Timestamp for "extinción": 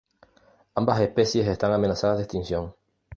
2.23-2.73